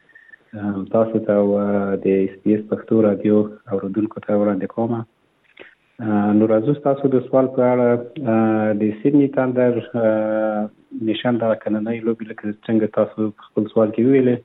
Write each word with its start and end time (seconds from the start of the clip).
تاسو 0.95 1.15
ته 1.25 1.33
او 1.41 1.47
د 2.05 2.07
اس 2.21 2.33
پی 2.43 2.49
اس 2.55 2.61
پښتو 2.71 3.01
رادیو 3.07 3.35
اوریدونکو 3.75 4.23
ته 4.25 4.31
وړاندې 4.41 4.67
کوم 4.75 4.91
نو 6.39 6.43
راځو 6.53 6.71
تاسو 6.87 7.03
د 7.13 7.15
سوال 7.27 7.47
په 7.57 7.61
اړه 7.75 7.87
د 8.81 8.83
سیدنی 9.03 9.27
تاندر 9.37 9.73
نشان 11.11 11.33
دا 11.43 11.49
کننۍ 11.63 11.97
لوبي 12.07 12.25
لکه 12.31 12.43
څنګه 12.51 12.95
تاسو 12.99 13.19
خپل 13.47 13.63
سوال 13.73 13.89
کې 13.97 14.07
ویلې 14.11 14.37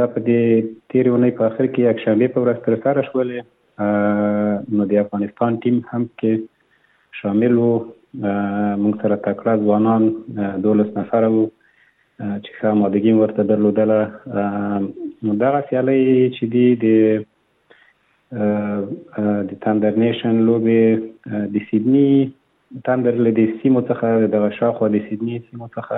دا 0.00 0.06
په 0.14 0.24
دې 0.28 0.42
تیر 0.94 1.12
ونې 1.12 1.34
په 1.40 1.48
اخر 1.50 1.64
کې 1.64 1.80
یک 1.90 1.98
شنبه 2.06 2.26
په 2.36 2.42
ورځ 2.44 2.58
تر 2.68 2.74
سره 2.88 3.00
شولې 3.12 3.40
نو 4.80 4.86
د 4.90 4.92
افغانستان 5.06 5.52
ټیم 5.66 5.76
هم 5.92 6.04
کې 6.08 6.32
شامل 7.22 7.52
وو 7.60 7.72
موږ 7.84 8.94
سره 9.06 9.16
تکړه 9.30 9.54
ځوانان 9.68 10.02
12 10.66 11.00
نفر 11.00 11.22
وو 11.36 11.46
چې 12.44 12.50
ښه 12.58 12.68
آمادګي 12.76 13.12
ورته 13.18 13.42
درلودله 13.50 13.98
نو 15.26 15.32
دغه 15.42 15.60
سیالۍ 15.68 16.00
چې 16.38 16.46
دی 16.54 16.66
د 16.84 16.86
د 19.48 19.50
تندر 19.64 19.94
نیشن 20.02 20.34
لوبې 20.48 20.84
د 21.54 21.56
سیدنی 21.70 22.10
تندر 22.88 23.14
له 23.26 23.30
د 23.38 23.40
سیمو 23.62 23.80
څخه 23.92 24.06
د 24.34 24.36
شاخو 24.58 24.84
د 24.96 24.98
سیدنی 25.08 25.36
سیمو 25.46 25.66
څخه 25.76 25.96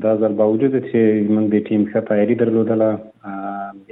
دا 0.05 0.11
ځل 0.21 0.33
باوجود 0.41 0.73
چې 0.73 0.99
موږ 1.35 1.45
د 1.53 1.61
ټیم 1.69 1.81
ښه 1.91 1.99
تیاری 2.09 2.35
درلودله 2.41 2.89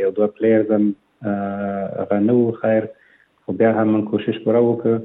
یو 0.01 0.09
دوه 0.17 0.27
پلیئرز 0.39 0.69
هم 0.77 0.85
هغه 1.27 2.17
نه 2.25 2.33
وو 2.39 2.51
خیر 2.61 2.83
خو 2.93 3.55
بیا 3.61 3.69
هم 3.77 3.87
موږ 3.95 4.03
کوشش 4.13 4.35
پوره 4.45 4.61
وکړ 4.67 4.95